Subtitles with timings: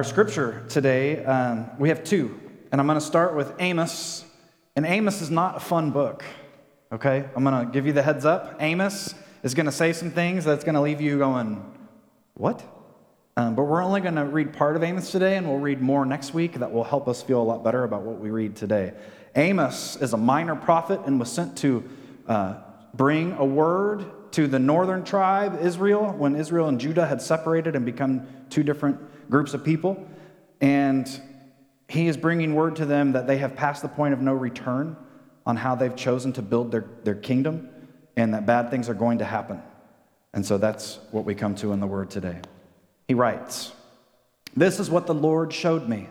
[0.00, 2.40] Our scripture today, um, we have two,
[2.72, 4.24] and I'm going to start with Amos.
[4.74, 6.24] And Amos is not a fun book,
[6.90, 7.28] okay?
[7.36, 8.56] I'm going to give you the heads up.
[8.60, 11.62] Amos is going to say some things that's going to leave you going,
[12.32, 12.64] what?
[13.36, 16.06] Um, but we're only going to read part of Amos today, and we'll read more
[16.06, 18.94] next week that will help us feel a lot better about what we read today.
[19.36, 21.86] Amos is a minor prophet and was sent to
[22.26, 22.54] uh,
[22.94, 27.84] bring a word to the northern tribe, Israel, when Israel and Judah had separated and
[27.84, 28.98] become two different
[29.30, 30.06] groups of people.
[30.60, 31.08] And
[31.88, 34.96] he is bringing word to them that they have passed the point of no return
[35.46, 37.68] on how they've chosen to build their, their kingdom
[38.16, 39.62] and that bad things are going to happen.
[40.32, 42.40] And so that's what we come to in the word today.
[43.08, 43.72] He writes,
[44.56, 46.08] This is what the Lord showed me.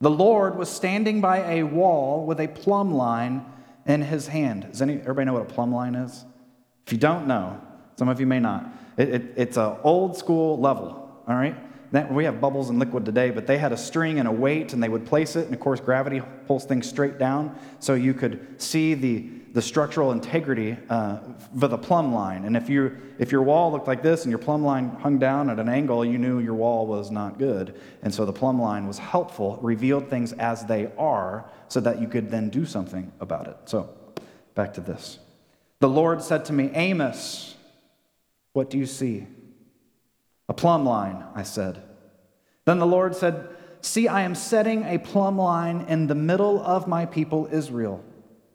[0.00, 3.44] The Lord was standing by a wall with a plumb line
[3.86, 4.68] in his hand.
[4.70, 6.24] Does any, everybody know what a plumb line is?
[6.86, 7.60] If you don't know,
[7.96, 11.56] some of you may not, it, it, it's an old school level, all right?
[11.94, 14.72] That, we have bubbles and liquid today, but they had a string and a weight,
[14.72, 18.14] and they would place it, and of course, gravity pulls things straight down, so you
[18.14, 21.18] could see the, the structural integrity uh,
[21.56, 22.46] for the plumb line.
[22.46, 25.48] And if, you, if your wall looked like this and your plumb line hung down
[25.48, 27.80] at an angle, you knew your wall was not good.
[28.02, 32.08] And so the plumb line was helpful, revealed things as they are, so that you
[32.08, 33.56] could then do something about it.
[33.66, 33.88] So,
[34.56, 35.20] back to this.
[35.78, 37.54] The Lord said to me, Amos,
[38.52, 39.28] what do you see?
[40.48, 41.82] A plumb line, I said.
[42.64, 43.48] Then the Lord said,
[43.80, 48.02] See, I am setting a plumb line in the middle of my people Israel.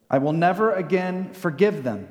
[0.10, 2.08] I will never again forgive them.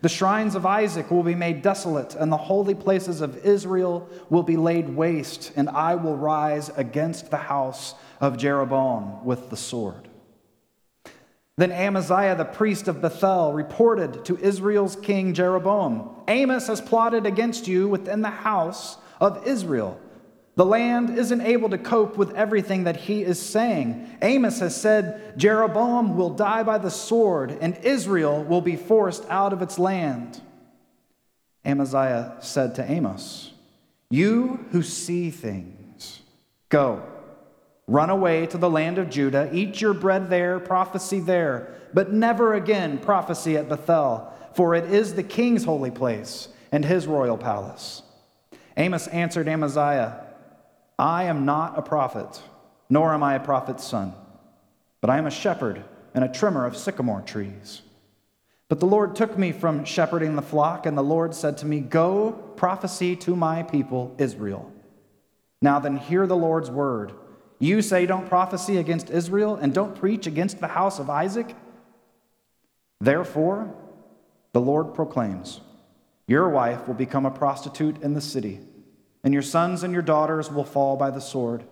[0.00, 4.42] The shrines of Isaac will be made desolate, and the holy places of Israel will
[4.42, 10.08] be laid waste, and I will rise against the house of Jeroboam with the sword.
[11.62, 17.68] Then Amaziah, the priest of Bethel, reported to Israel's king Jeroboam Amos has plotted against
[17.68, 20.00] you within the house of Israel.
[20.56, 24.10] The land isn't able to cope with everything that he is saying.
[24.22, 29.52] Amos has said Jeroboam will die by the sword, and Israel will be forced out
[29.52, 30.40] of its land.
[31.64, 33.52] Amaziah said to Amos,
[34.10, 36.22] You who see things,
[36.70, 37.11] go
[37.92, 42.54] Run away to the land of Judah, eat your bread there, prophecy there, but never
[42.54, 48.02] again prophecy at Bethel, for it is the king's holy place and his royal palace.
[48.78, 50.24] Amos answered Amaziah,
[50.98, 52.40] I am not a prophet,
[52.88, 54.14] nor am I a prophet's son,
[55.02, 57.82] but I am a shepherd and a trimmer of sycamore trees.
[58.70, 61.80] But the Lord took me from shepherding the flock, and the Lord said to me,
[61.80, 64.72] Go prophesy to my people Israel.
[65.60, 67.12] Now then, hear the Lord's word.
[67.62, 71.54] You say, Don't prophesy against Israel and don't preach against the house of Isaac?
[73.00, 73.72] Therefore,
[74.52, 75.60] the Lord proclaims,
[76.26, 78.58] Your wife will become a prostitute in the city,
[79.22, 81.62] and your sons and your daughters will fall by the sword,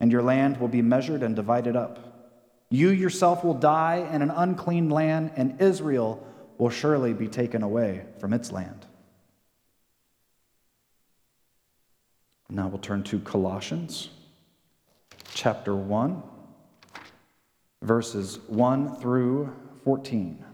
[0.00, 2.64] and your land will be measured and divided up.
[2.70, 6.26] You yourself will die in an unclean land, and Israel
[6.56, 8.86] will surely be taken away from its land.
[12.48, 14.08] Now we'll turn to Colossians
[15.32, 16.22] chapter 1,
[17.82, 19.54] verses 1 through
[19.84, 20.44] 14.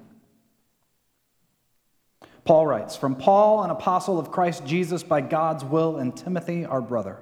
[2.44, 6.80] Paul writes From Paul, an apostle of Christ Jesus by God's will, and Timothy, our
[6.80, 7.18] brother,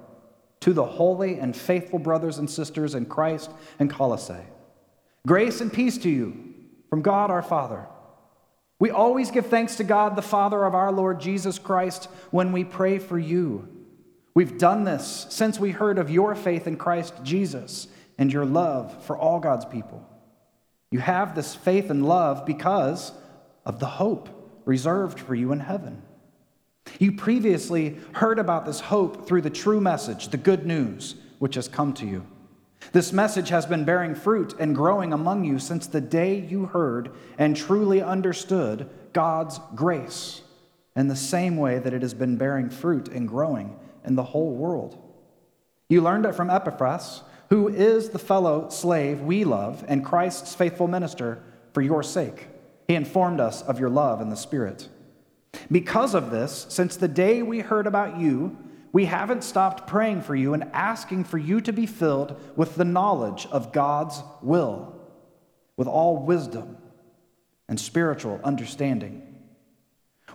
[0.60, 4.46] to the holy and faithful brothers and sisters in Christ and Colossae.
[5.26, 6.54] Grace and peace to you
[6.90, 7.86] from God our Father.
[8.80, 12.64] We always give thanks to God, the Father of our Lord Jesus Christ, when we
[12.64, 13.77] pray for you
[14.38, 17.88] We've done this since we heard of your faith in Christ Jesus
[18.18, 20.08] and your love for all God's people.
[20.92, 23.10] You have this faith and love because
[23.66, 24.28] of the hope
[24.64, 26.02] reserved for you in heaven.
[27.00, 31.66] You previously heard about this hope through the true message, the good news, which has
[31.66, 32.24] come to you.
[32.92, 37.10] This message has been bearing fruit and growing among you since the day you heard
[37.38, 40.42] and truly understood God's grace,
[40.94, 43.76] in the same way that it has been bearing fruit and growing
[44.08, 44.98] in the whole world.
[45.88, 50.88] You learned it from Epaphras, who is the fellow slave we love and Christ's faithful
[50.88, 52.48] minister for your sake.
[52.88, 54.88] He informed us of your love in the Spirit.
[55.70, 58.56] Because of this, since the day we heard about you,
[58.92, 62.84] we haven't stopped praying for you and asking for you to be filled with the
[62.84, 64.94] knowledge of God's will,
[65.76, 66.78] with all wisdom
[67.68, 69.27] and spiritual understanding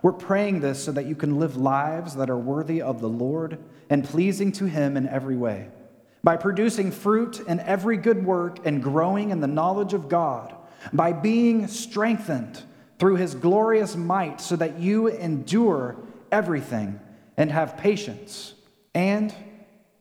[0.03, 3.57] we're praying this so that you can live lives that are worthy of the Lord
[3.89, 5.69] and pleasing to Him in every way,
[6.23, 10.53] by producing fruit in every good work and growing in the knowledge of God,
[10.91, 12.61] by being strengthened
[13.00, 15.95] through His glorious might, so that you endure
[16.31, 16.99] everything
[17.38, 18.53] and have patience.
[18.94, 19.33] And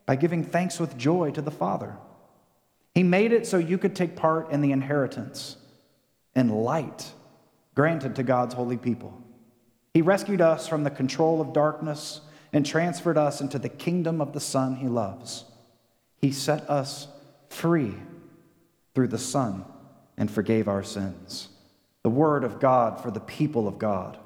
[0.04, 1.96] by giving thanks with joy to the Father.
[2.92, 5.56] He made it so you could take part in the inheritance
[6.34, 7.12] and light
[7.74, 9.22] granted to God's holy people.
[9.94, 12.20] He rescued us from the control of darkness
[12.52, 15.44] and transferred us into the kingdom of the Son he loves.
[16.18, 17.08] He set us
[17.48, 17.94] free
[18.94, 19.64] through the Son
[20.16, 21.48] and forgave our sins.
[22.02, 24.18] The word of God for the people of God.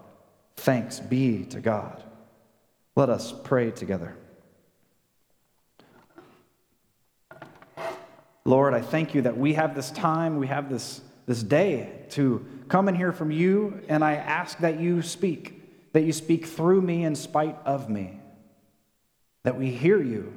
[0.57, 2.03] Thanks be to God.
[2.95, 4.17] Let us pray together.
[8.45, 12.47] Lord, I thank you that we have this time, we have this, this day to
[12.69, 15.56] come and hear from you, and I ask that you speak,
[15.97, 18.21] that you speak through me in spite of me,
[19.45, 20.31] that we hear you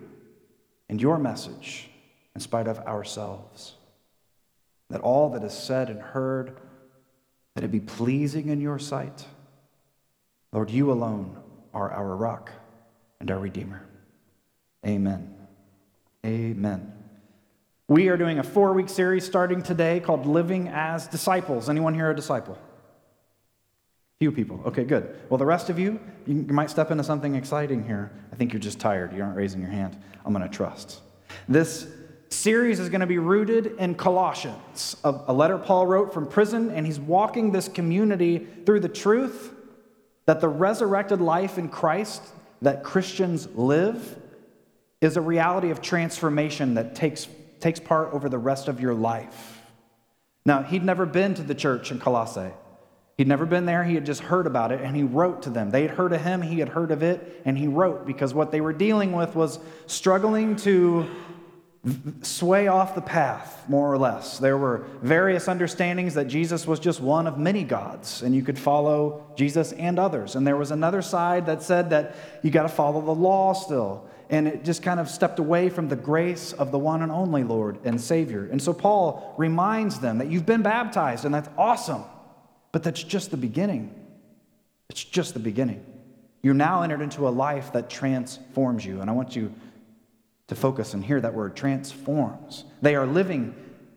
[0.87, 1.89] and your message
[2.33, 3.73] in spite of ourselves,
[4.89, 6.55] that all that is said and heard,
[7.55, 9.25] that it be pleasing in your sight.
[10.53, 11.35] Lord, you alone
[11.73, 12.53] are our rock
[13.19, 13.85] and our Redeemer.
[14.87, 15.35] Amen.
[16.25, 16.93] Amen.
[17.89, 21.67] We are doing a four week series starting today called Living as Disciples.
[21.67, 22.57] Anyone here a disciple?
[24.19, 24.61] Few people.
[24.65, 25.15] Okay, good.
[25.29, 28.11] Well, the rest of you, you might step into something exciting here.
[28.33, 29.13] I think you're just tired.
[29.13, 29.97] You aren't raising your hand.
[30.25, 30.99] I'm going to trust.
[31.47, 31.87] This
[32.29, 36.85] series is going to be rooted in Colossians, a letter Paul wrote from prison, and
[36.85, 39.53] he's walking this community through the truth
[40.25, 42.21] that the resurrected life in Christ
[42.61, 44.17] that Christians live
[44.99, 47.27] is a reality of transformation that takes
[47.59, 49.61] takes part over the rest of your life.
[50.45, 52.51] Now, he'd never been to the church in Colossae.
[53.19, 53.83] He'd never been there.
[53.83, 55.71] He had just heard about it and he wrote to them.
[55.71, 58.49] They had heard of him, he had heard of it, and he wrote because what
[58.49, 61.05] they were dealing with was struggling to
[62.21, 64.39] sway off the path, more or less.
[64.39, 68.57] There were various understandings that Jesus was just one of many gods, and you could
[68.57, 70.37] follow Jesus and others.
[70.37, 74.07] And there was another side that said that you got to follow the law still
[74.29, 77.43] and it just kind of stepped away from the grace of the one and only
[77.43, 78.47] Lord and Savior.
[78.49, 82.03] And so Paul reminds them that you've been baptized, and that's awesome,
[82.71, 83.93] but that's just the beginning.
[84.89, 85.85] It's just the beginning.
[86.41, 89.53] You're now entered into a life that transforms you, and I want you
[90.47, 92.63] to focus and hear that word transforms.
[92.81, 93.53] They are living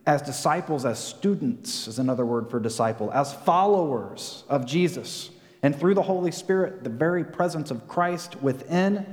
[0.06, 5.30] as disciples, as students, is another word for disciple, as followers of Jesus.
[5.62, 9.06] And through the Holy Spirit, the very presence of Christ within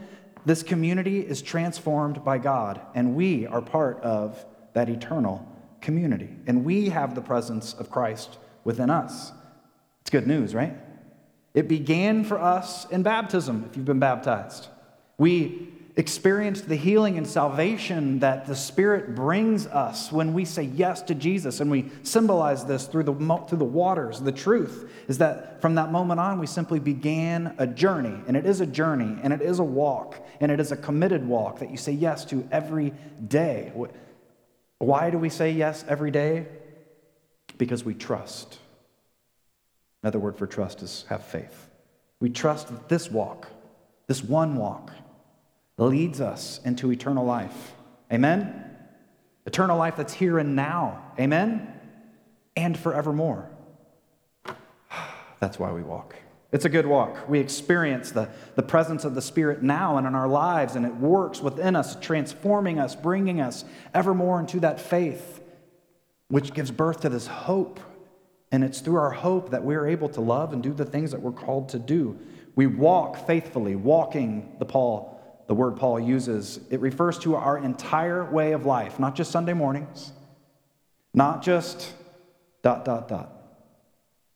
[0.45, 5.47] this community is transformed by God, and we are part of that eternal
[5.81, 6.29] community.
[6.47, 9.31] And we have the presence of Christ within us.
[10.01, 10.75] It's good news, right?
[11.53, 14.67] It began for us in baptism, if you've been baptized.
[15.17, 21.01] We experienced the healing and salvation that the Spirit brings us when we say yes
[21.01, 21.59] to Jesus.
[21.59, 23.13] And we symbolize this through the,
[23.49, 24.21] through the waters.
[24.21, 28.17] The truth is that from that moment on, we simply began a journey.
[28.27, 31.27] And it is a journey, and it is a walk, and it is a committed
[31.27, 32.93] walk that you say yes to every
[33.27, 33.73] day.
[34.77, 36.47] Why do we say yes every day?
[37.57, 38.59] Because we trust.
[40.03, 41.69] Another word for trust is have faith.
[42.19, 43.47] We trust that this walk,
[44.07, 44.91] this one walk,
[45.77, 47.73] leads us into eternal life.
[48.11, 48.65] Amen?
[49.45, 51.01] Eternal life that's here and now.
[51.19, 51.73] Amen?
[52.55, 53.49] And forevermore.
[55.39, 56.15] That's why we walk.
[56.51, 57.29] It's a good walk.
[57.29, 60.95] We experience the, the presence of the Spirit now and in our lives, and it
[60.95, 63.63] works within us, transforming us, bringing us
[63.93, 65.41] evermore into that faith,
[66.27, 67.79] which gives birth to this hope.
[68.51, 71.21] And it's through our hope that we're able to love and do the things that
[71.21, 72.19] we're called to do.
[72.55, 78.23] We walk faithfully, walking the Paul the word Paul uses, it refers to our entire
[78.23, 80.13] way of life, not just Sunday mornings,
[81.11, 81.91] not just
[82.61, 83.33] dot, dot, dot.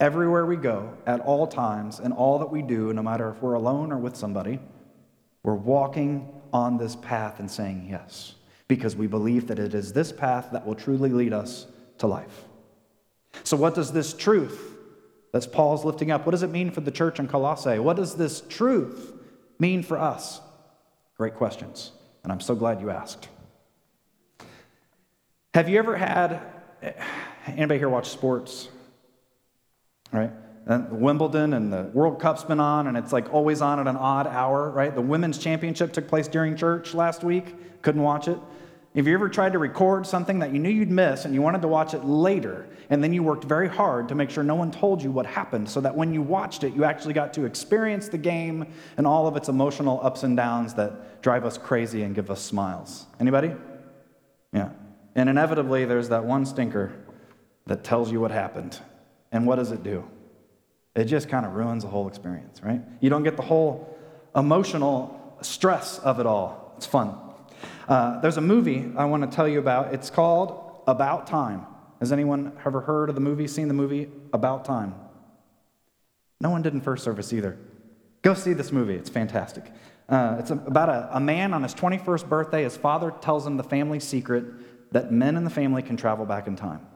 [0.00, 3.54] Everywhere we go, at all times, and all that we do, no matter if we're
[3.54, 4.58] alone or with somebody,
[5.44, 8.34] we're walking on this path and saying yes,
[8.66, 11.68] because we believe that it is this path that will truly lead us
[11.98, 12.46] to life.
[13.42, 14.74] So, what does this truth
[15.32, 17.80] that Paul's lifting up, what does it mean for the church in Colossae?
[17.80, 19.12] What does this truth
[19.58, 20.40] mean for us?
[21.16, 21.90] Great questions,
[22.22, 23.28] and I'm so glad you asked.
[25.54, 26.40] Have you ever had
[27.48, 28.68] anybody here watch sports?
[30.12, 30.30] Right?
[30.66, 33.96] And Wimbledon and the World Cup's been on, and it's like always on at an
[33.96, 34.94] odd hour, right?
[34.94, 37.82] The women's championship took place during church last week.
[37.82, 38.38] Couldn't watch it.
[38.94, 41.62] Have you ever tried to record something that you knew you'd miss and you wanted
[41.62, 44.70] to watch it later, and then you worked very hard to make sure no one
[44.70, 48.08] told you what happened so that when you watched it, you actually got to experience
[48.08, 52.14] the game and all of its emotional ups and downs that drive us crazy and
[52.14, 53.06] give us smiles?
[53.18, 53.52] Anybody?
[54.52, 54.70] Yeah.
[55.16, 56.92] And inevitably, there's that one stinker
[57.66, 58.78] that tells you what happened.
[59.32, 60.08] And what does it do?
[60.94, 62.80] It just kind of ruins the whole experience, right?
[63.00, 63.98] You don't get the whole
[64.36, 66.74] emotional stress of it all.
[66.76, 67.18] It's fun.
[67.88, 69.92] Uh, there's a movie I want to tell you about.
[69.92, 71.66] It's called About Time.
[72.00, 74.94] Has anyone ever heard of the movie, seen the movie About Time?
[76.40, 77.58] No one did in first service either.
[78.22, 79.64] Go see this movie, it's fantastic.
[80.08, 82.64] Uh, it's about a, a man on his 21st birthday.
[82.64, 84.44] His father tells him the family secret
[84.92, 86.86] that men in the family can travel back in time.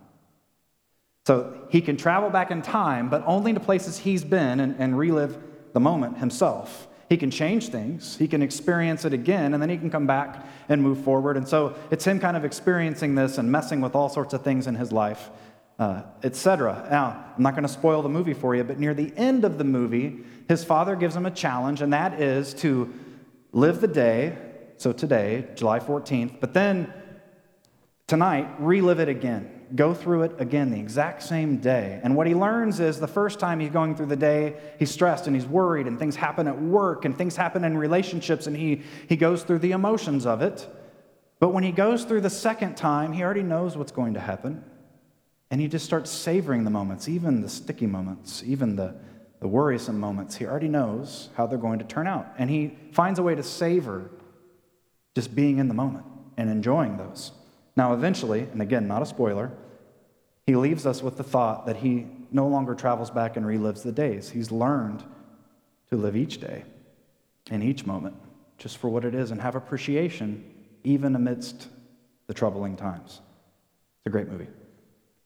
[1.27, 4.97] So he can travel back in time, but only to places he's been and, and
[4.97, 5.39] relive
[5.75, 6.88] the moment himself.
[7.09, 10.47] He can change things, he can experience it again, and then he can come back
[10.69, 11.39] and move forward.
[11.39, 14.67] And so it's him kind of experiencing this and messing with all sorts of things
[14.67, 15.31] in his life,
[15.79, 16.87] uh, etc.
[16.91, 19.57] Now, I'm not going to spoil the movie for you, but near the end of
[19.57, 22.93] the movie, his father gives him a challenge, and that is to
[23.53, 24.37] live the day,
[24.77, 26.93] so today, July 14th, but then
[28.07, 32.01] tonight, relive it again go through it again the exact same day.
[32.03, 35.27] And what he learns is the first time he's going through the day, he's stressed
[35.27, 38.83] and he's worried, and things happen at work and things happen in relationships, and he,
[39.09, 40.69] he goes through the emotions of it.
[41.41, 44.65] But when he goes through the second time, he already knows what's going to happen.
[45.51, 48.95] And he just starts savoring the moments, even the sticky moments, even the,
[49.41, 50.37] the worrisome moments.
[50.37, 52.27] He already knows how they're going to turn out.
[52.39, 54.11] And he finds a way to savor
[55.15, 56.05] just being in the moment
[56.37, 57.33] and enjoying those.
[57.79, 59.53] Now, eventually, and again, not a spoiler,
[60.47, 63.93] he leaves us with the thought that he no longer travels back and relives the
[63.93, 64.31] days.
[64.31, 65.05] He's learned
[65.91, 66.65] to live each day
[67.53, 68.17] and each moment
[68.59, 70.45] just for what it is and have appreciation
[70.83, 71.69] even amidst
[72.27, 73.21] the troubling times.
[73.99, 74.49] It's a great movie.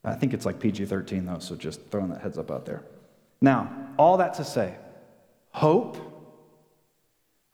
[0.04, 2.82] I think it's like PG 13, though, so just throwing that heads up out there.
[3.40, 4.74] Now, all that to say,
[5.52, 5.96] hope,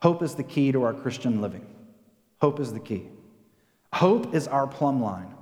[0.01, 1.65] hope is the key to our Christian living.
[2.41, 3.07] Hope is the key.
[3.93, 5.33] Hope is our plumb line.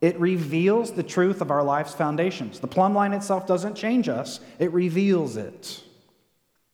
[0.00, 2.60] It reveals the truth of our life's foundations.
[2.60, 5.82] The plumb line itself doesn't change us, it reveals it.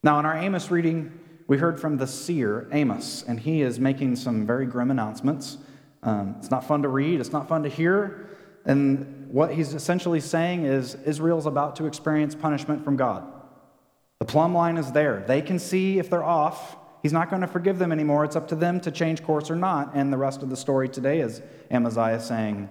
[0.02, 4.16] Now, in our Amos reading, we heard from the seer, Amos, and he is making
[4.16, 5.57] some very grim announcements.
[6.02, 8.28] Um, it's not fun to read, it's not fun to hear.
[8.66, 13.25] And what he's essentially saying is Israel's about to experience punishment from God.
[14.19, 15.25] The plumb line is there.
[15.26, 18.25] They can see if they're off, He's not going to forgive them anymore.
[18.25, 19.91] It's up to them to change course or not.
[19.95, 22.71] And the rest of the story today is Amaziah saying,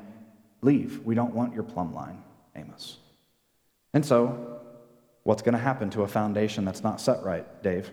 [0.63, 1.01] Leave.
[1.05, 2.23] We don't want your plumb line,
[2.55, 2.97] Amos.
[3.93, 4.59] And so,
[5.21, 7.91] what's going to happen to a foundation that's not set right, Dave?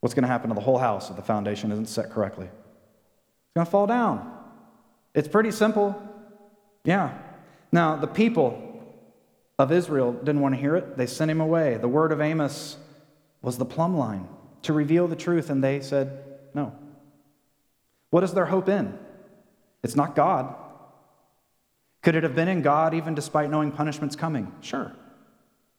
[0.00, 2.46] What's going to happen to the whole house if the foundation isn't set correctly?
[2.46, 4.36] It's going to fall down.
[5.14, 5.94] It's pretty simple.
[6.82, 7.16] Yeah.
[7.70, 8.82] Now, the people
[9.60, 10.96] of Israel didn't want to hear it.
[10.96, 11.76] They sent him away.
[11.76, 12.78] The word of Amos
[13.42, 14.26] was the plumb line
[14.62, 16.22] to reveal the truth, and they said
[16.54, 16.74] no.
[18.10, 18.98] What is their hope in?
[19.82, 20.54] It's not God.
[22.02, 24.52] Could it have been in God even despite knowing punishment's coming?
[24.60, 24.92] Sure.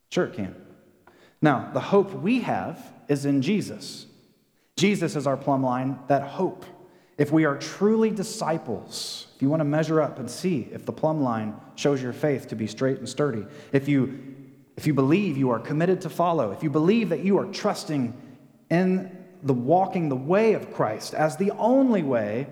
[0.09, 0.55] Sure, it can.
[1.41, 4.05] Now, the hope we have is in Jesus.
[4.77, 6.65] Jesus is our plumb line, that hope.
[7.17, 10.91] If we are truly disciples, if you want to measure up and see if the
[10.91, 14.31] plumb line shows your faith to be straight and sturdy, if you
[14.77, 18.13] if you believe you are committed to follow, if you believe that you are trusting
[18.71, 22.47] in the walking the way of Christ as the only way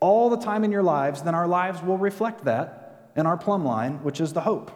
[0.00, 3.64] all the time in your lives, then our lives will reflect that in our plumb
[3.64, 4.70] line, which is the hope.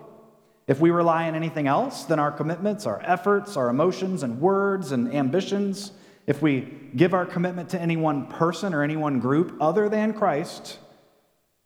[0.68, 4.92] If we rely on anything else, then our commitments, our efforts, our emotions and words
[4.92, 5.92] and ambitions,
[6.26, 10.12] if we give our commitment to any one person or any one group other than
[10.12, 10.78] Christ,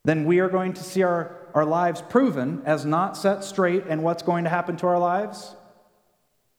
[0.04, 3.84] then we are going to see our, our lives proven as not set straight.
[3.88, 5.54] And what's going to happen to our lives?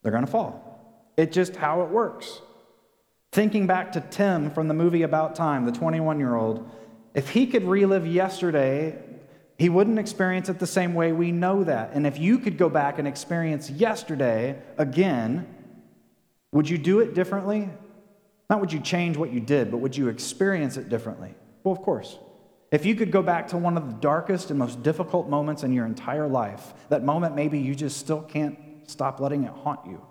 [0.02, 1.14] They're going to fall.
[1.18, 2.42] It's just how it works.
[3.32, 6.70] Thinking back to Tim from the movie About Time, the 21 year old,
[7.14, 9.02] if he could relive yesterday,
[9.58, 11.92] he wouldn't experience it the same way we know that.
[11.94, 15.48] And if you could go back and experience yesterday again,
[16.52, 17.70] would you do it differently?
[18.50, 21.34] Not would you change what you did, but would you experience it differently?
[21.64, 22.18] Well, of course.
[22.70, 25.72] If you could go back to one of the darkest and most difficult moments in
[25.72, 28.58] your entire life, that moment maybe you just still can't
[28.88, 30.02] stop letting it haunt you.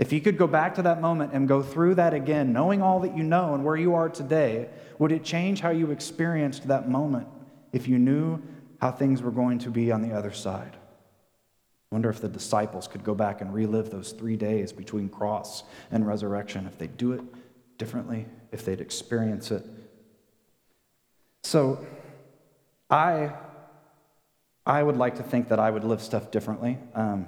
[0.00, 3.00] If you could go back to that moment and go through that again, knowing all
[3.00, 6.88] that you know and where you are today, would it change how you experienced that
[6.88, 7.28] moment
[7.74, 8.40] if you knew
[8.80, 10.78] how things were going to be on the other side?
[11.90, 16.06] Wonder if the disciples could go back and relive those three days between cross and
[16.06, 17.20] resurrection, if they'd do it
[17.76, 19.66] differently, if they'd experience it.
[21.42, 21.84] So,
[22.88, 23.34] I,
[24.64, 26.78] I would like to think that I would live stuff differently.
[26.94, 27.26] Um,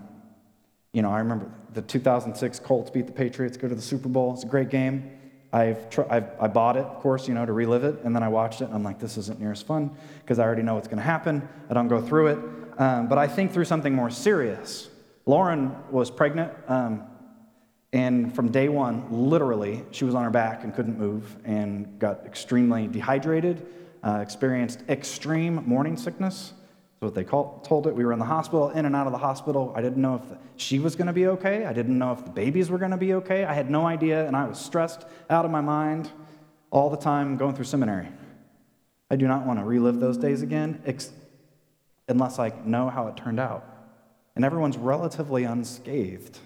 [0.92, 4.34] you know, I remember the 2006 Colts beat the Patriots, go to the Super Bowl.
[4.34, 5.18] It's a great game.
[5.52, 8.22] I've, tr- I've I bought it, of course, you know, to relive it, and then
[8.22, 10.74] I watched it, and I'm like, this isn't near as fun because I already know
[10.74, 11.46] what's going to happen.
[11.70, 12.38] I don't go through it,
[12.78, 14.88] um, but I think through something more serious.
[15.26, 17.04] Lauren was pregnant, um,
[17.94, 22.24] And from day one, literally, she was on her back and couldn't move and got
[22.24, 23.66] extremely dehydrated,
[24.02, 26.54] uh, experienced extreme morning sickness.
[27.02, 27.96] That's what they told it.
[27.96, 29.72] We were in the hospital, in and out of the hospital.
[29.74, 31.64] I didn't know if she was going to be okay.
[31.64, 33.44] I didn't know if the babies were going to be okay.
[33.44, 36.12] I had no idea, and I was stressed out of my mind
[36.70, 38.06] all the time going through seminary.
[39.10, 41.10] I do not want to relive those days again ex-
[42.06, 43.66] unless I know how it turned out.
[44.36, 46.38] And everyone's relatively unscathed.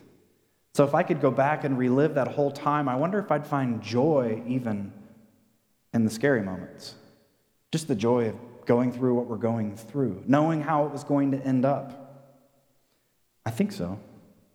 [0.72, 3.46] So if I could go back and relive that whole time, I wonder if I'd
[3.46, 4.90] find joy even
[5.92, 6.94] in the scary moments.
[7.72, 8.36] Just the joy of
[8.66, 12.34] going through what we're going through, knowing how it was going to end up.
[13.44, 13.98] I think so.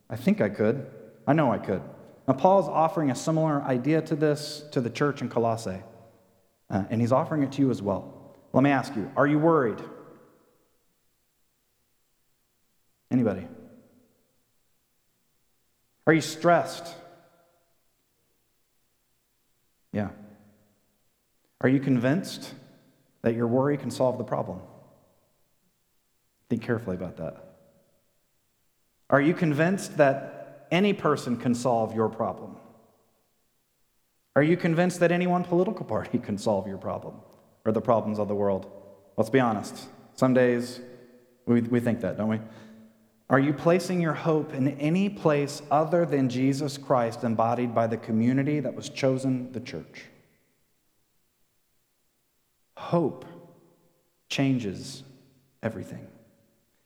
[0.09, 0.85] I think I could.
[1.25, 1.81] I know I could.
[2.27, 5.81] Now, Paul's offering a similar idea to this to the church in Colossae,
[6.69, 8.35] uh, and he's offering it to you as well.
[8.53, 9.81] Let me ask you are you worried?
[13.09, 13.47] Anybody?
[16.07, 16.95] Are you stressed?
[19.91, 20.09] Yeah.
[21.59, 22.53] Are you convinced
[23.21, 24.59] that your worry can solve the problem?
[26.49, 27.37] Think carefully about that.
[29.09, 32.55] Are you convinced that any person can solve your problem?
[34.35, 37.15] Are you convinced that any one political party can solve your problem
[37.65, 38.71] or the problems of the world?
[39.17, 39.87] Let's be honest.
[40.15, 40.79] Some days
[41.45, 42.39] we, we think that, don't we?
[43.29, 47.97] Are you placing your hope in any place other than Jesus Christ embodied by the
[47.97, 50.03] community that was chosen the church?
[52.81, 53.25] Hope
[54.27, 55.03] changes
[55.61, 56.07] everything.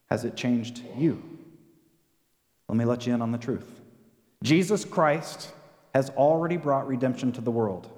[0.10, 1.24] Has it changed you?
[2.68, 3.80] Let me let you in on the truth.
[4.44, 5.52] Jesus Christ
[5.94, 7.90] has already brought redemption to the world.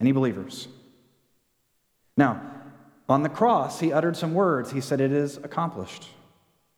[0.00, 0.68] Any believers?
[2.16, 2.42] Now,
[3.08, 4.70] on the cross, he uttered some words.
[4.70, 6.08] He said, It is accomplished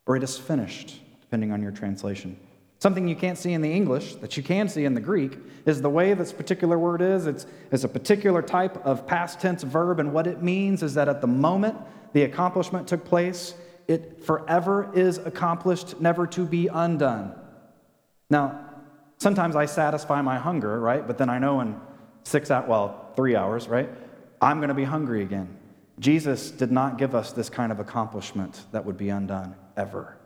[0.06, 2.38] or it is finished, depending on your translation.
[2.80, 5.82] Something you can't see in the English that you can see in the Greek is
[5.82, 7.26] the way this particular word is.
[7.26, 11.06] It's, it's a particular type of past tense verb, and what it means is that
[11.06, 11.76] at the moment
[12.14, 13.54] the accomplishment took place,
[13.86, 17.34] it forever is accomplished, never to be undone.
[18.30, 18.64] Now,
[19.18, 21.06] sometimes I satisfy my hunger, right?
[21.06, 21.78] But then I know in
[22.24, 23.90] six out, well, three hours, right?
[24.40, 25.54] I'm going to be hungry again.
[25.98, 30.16] Jesus did not give us this kind of accomplishment that would be undone ever.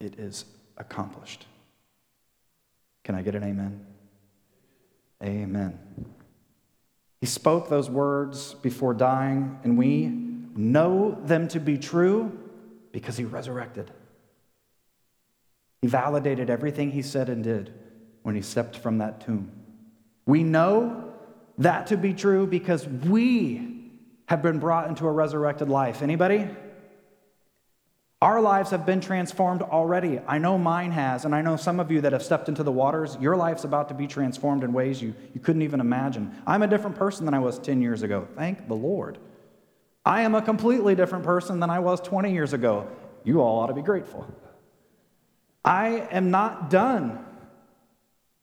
[0.00, 0.46] It is
[0.78, 1.44] accomplished.
[3.08, 3.86] Can I get an amen?
[5.24, 5.78] Amen.
[7.22, 10.08] He spoke those words before dying, and we
[10.54, 12.38] know them to be true
[12.92, 13.90] because he resurrected.
[15.80, 17.72] He validated everything he said and did
[18.24, 19.52] when he stepped from that tomb.
[20.26, 21.14] We know
[21.56, 23.90] that to be true because we
[24.26, 26.02] have been brought into a resurrected life.
[26.02, 26.46] Anybody?
[28.20, 30.20] Our lives have been transformed already.
[30.26, 32.72] I know mine has, and I know some of you that have stepped into the
[32.72, 36.36] waters, your life's about to be transformed in ways you, you couldn't even imagine.
[36.44, 38.26] I'm a different person than I was 10 years ago.
[38.34, 39.18] Thank the Lord.
[40.04, 42.88] I am a completely different person than I was 20 years ago.
[43.22, 44.26] You all ought to be grateful.
[45.64, 47.24] I am not done,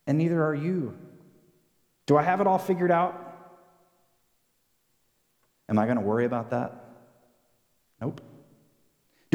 [0.08, 0.98] and neither are you.
[2.06, 3.22] Do I have it all figured out?
[5.68, 6.86] Am I going to worry about that?
[8.00, 8.22] Nope.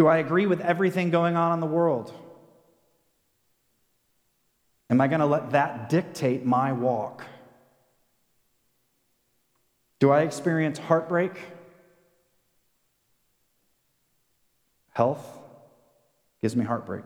[0.00, 2.10] Do I agree with everything going on in the world?
[4.88, 7.22] Am I going to let that dictate my walk?
[9.98, 11.38] Do I experience heartbreak?
[14.94, 15.22] Health
[16.40, 17.04] gives me heartbreak.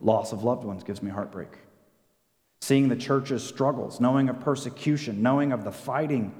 [0.00, 1.58] Loss of loved ones gives me heartbreak.
[2.60, 6.32] Seeing the church's struggles, knowing of persecution, knowing of the fighting,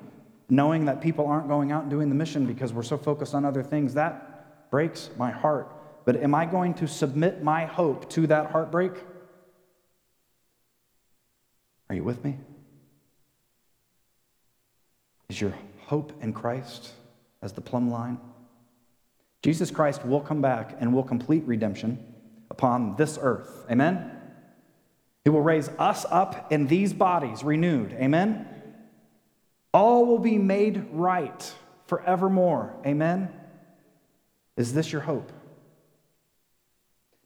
[0.49, 3.45] knowing that people aren't going out and doing the mission because we're so focused on
[3.45, 4.31] other things, that
[4.75, 5.73] breaks my heart.
[6.05, 8.91] But am I going to submit my hope to that heartbreak?
[11.89, 12.39] Are you with me?
[15.29, 15.55] Is your
[15.87, 16.91] hope in Christ
[17.41, 18.19] as the plumb line?
[19.45, 22.05] Jesus Christ will come back and will complete redemption
[22.51, 23.67] upon this earth.
[23.71, 24.11] Amen?
[25.23, 27.93] He will raise us up in these bodies renewed.
[27.93, 28.49] Amen?
[29.73, 31.55] All will be made right
[31.87, 32.75] forevermore.
[32.85, 33.31] Amen?
[34.57, 35.33] Is this your hope?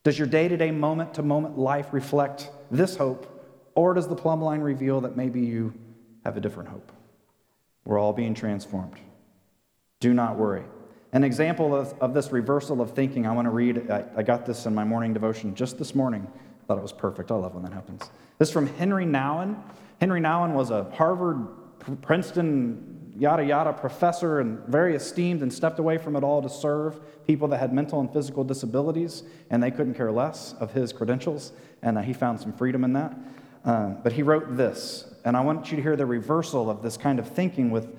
[0.03, 3.27] Does your day to day, moment to moment life reflect this hope,
[3.75, 5.73] or does the plumb line reveal that maybe you
[6.25, 6.91] have a different hope?
[7.85, 8.97] We're all being transformed.
[9.99, 10.63] Do not worry.
[11.11, 13.89] An example of, of this reversal of thinking, I want to read.
[13.89, 16.27] I, I got this in my morning devotion just this morning.
[16.61, 17.31] I thought it was perfect.
[17.31, 18.09] I love when that happens.
[18.37, 19.59] This is from Henry Nouwen.
[19.99, 21.47] Henry Nouwen was a Harvard,
[22.01, 26.99] Princeton, yada yada professor and very esteemed and stepped away from it all to serve
[27.27, 31.51] people that had mental and physical disabilities, and they couldn't care less of his credentials,
[31.83, 33.13] and uh, he found some freedom in that.
[33.65, 36.97] Um, but he wrote this, and I want you to hear the reversal of this
[36.97, 37.93] kind of thinking with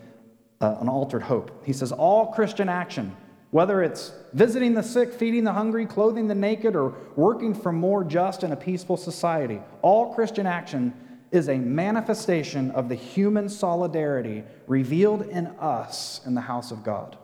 [0.60, 1.64] uh, an altered hope.
[1.66, 3.14] He says, All Christian action,
[3.50, 8.02] whether it's visiting the sick, feeding the hungry, clothing the naked, or working for more
[8.02, 10.94] just and a peaceful society, all Christian action
[11.32, 17.16] is a manifestation of the human solidarity revealed in us in the house of God.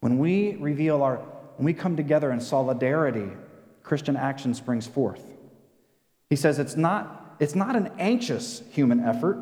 [0.00, 1.16] When we reveal our,
[1.56, 3.28] when we come together in solidarity,
[3.82, 5.22] Christian action springs forth.
[6.30, 9.38] He says it's not, it's not an anxious human effort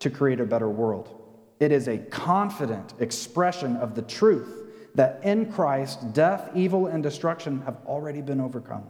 [0.00, 1.20] to create a better world.
[1.60, 7.62] It is a confident expression of the truth that in Christ, death, evil, and destruction
[7.62, 8.84] have already been overcome.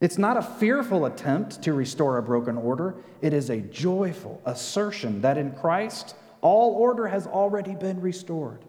[0.00, 5.20] It's not a fearful attempt to restore a broken order, it is a joyful assertion
[5.20, 8.64] that in Christ, all order has already been restored.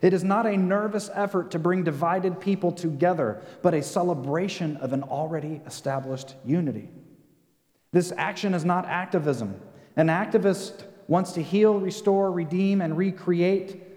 [0.00, 4.92] It is not a nervous effort to bring divided people together, but a celebration of
[4.92, 6.88] an already established unity.
[7.90, 9.60] This action is not activism.
[9.96, 13.87] An activist wants to heal, restore, redeem, and recreate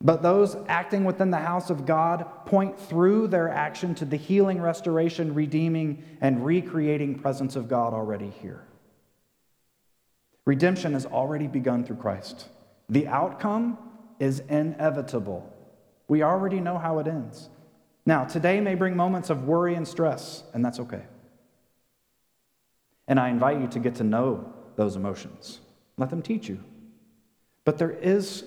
[0.00, 4.60] but those acting within the house of God point through their action to the healing,
[4.60, 8.64] restoration, redeeming, and recreating presence of God already here.
[10.44, 12.48] Redemption has already begun through Christ.
[12.88, 13.78] The outcome
[14.20, 15.52] is inevitable.
[16.08, 17.48] We already know how it ends.
[18.04, 21.02] Now, today may bring moments of worry and stress, and that's okay.
[23.08, 25.60] And I invite you to get to know those emotions.
[25.96, 26.62] Let them teach you.
[27.64, 28.44] But there is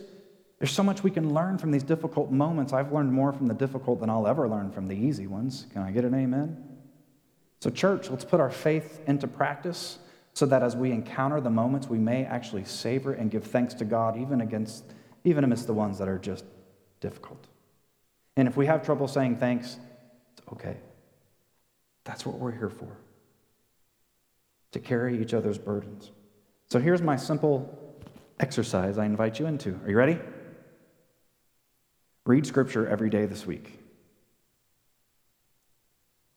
[0.59, 2.73] there's so much we can learn from these difficult moments.
[2.73, 5.65] I've learned more from the difficult than I'll ever learn from the easy ones.
[5.71, 6.65] Can I get an amen?
[7.61, 9.99] So, church, let's put our faith into practice
[10.33, 13.85] so that as we encounter the moments, we may actually savor and give thanks to
[13.85, 14.83] God, even against,
[15.23, 16.43] even amidst the ones that are just
[16.99, 17.47] difficult.
[18.35, 19.77] And if we have trouble saying thanks,
[20.37, 20.77] it's okay.
[22.03, 22.97] That's what we're here for
[24.71, 26.11] to carry each other's burdens.
[26.69, 27.97] So, here's my simple
[28.41, 29.79] exercise I invite you into.
[29.85, 30.19] Are you ready?
[32.29, 33.79] Read scripture every day this week.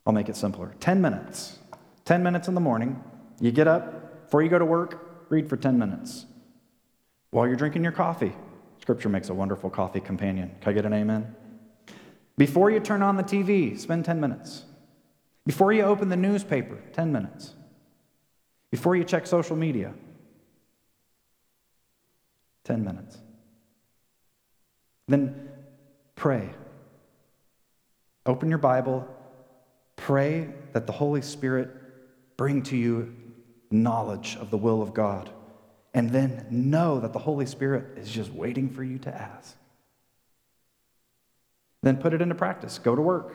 [0.07, 1.59] I'll make it simpler 10 minutes.
[2.07, 3.05] 10 minutes in the morning.
[3.43, 6.25] You get up, before you go to work, read for 10 minutes.
[7.31, 8.33] While you're drinking your coffee,
[8.81, 10.53] scripture makes a wonderful coffee companion.
[10.63, 11.37] Can I get an amen?
[12.39, 14.65] Before you turn on the TV, spend 10 minutes.
[15.45, 17.53] Before you open the newspaper, 10 minutes.
[18.71, 19.93] Before you check social media,
[22.65, 23.19] 10 minutes.
[25.07, 25.52] Then
[26.23, 26.49] Pray.
[28.27, 29.05] Open your Bible.
[29.97, 31.69] Pray that the Holy Spirit
[32.37, 33.13] bring to you
[33.73, 35.31] knowledge of the will of God.
[35.95, 39.57] And then know that the Holy Spirit is just waiting for you to ask.
[41.83, 42.79] Then put it into practice.
[42.79, 43.35] Go to work.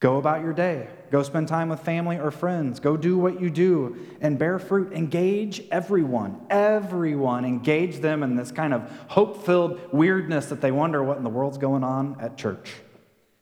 [0.00, 0.88] Go about your day.
[1.10, 2.78] Go spend time with family or friends.
[2.78, 4.92] Go do what you do and bear fruit.
[4.92, 6.40] Engage everyone.
[6.50, 7.44] Everyone.
[7.44, 11.30] Engage them in this kind of hope filled weirdness that they wonder what in the
[11.30, 12.74] world's going on at church.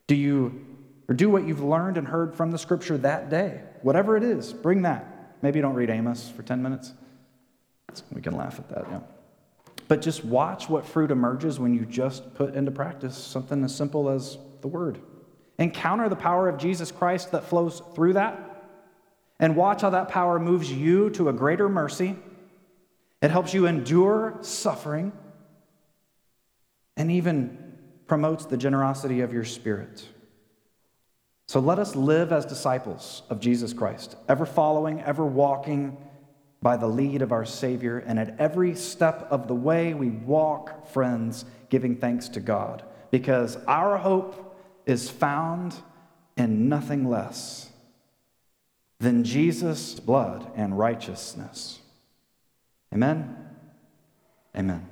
[0.07, 0.65] Do you,
[1.09, 3.61] or do what you've learned and heard from the scripture that day?
[3.83, 5.35] Whatever it is, bring that.
[5.43, 6.95] Maybe you don't read Amos for 10 minutes.
[8.13, 9.01] We can laugh at that, yeah.
[9.89, 14.09] But just watch what fruit emerges when you just put into practice something as simple
[14.09, 15.01] as the word.
[15.59, 18.43] Encounter the power of Jesus Christ that flows through that,
[19.39, 22.17] and watch how that power moves you to a greater mercy.
[23.23, 25.13] It helps you endure suffering
[26.97, 30.07] and even promotes the generosity of your spirit.
[31.49, 35.97] So let us live as disciples of Jesus Christ, ever following, ever walking
[36.63, 37.99] by the lead of our Savior.
[37.99, 43.57] And at every step of the way, we walk, friends, giving thanks to God, because
[43.67, 44.46] our hope
[44.87, 45.75] is found
[46.37, 47.71] in nothing less
[48.99, 51.81] than Jesus' blood and righteousness.
[52.93, 53.37] Amen?
[54.57, 54.87] Amen.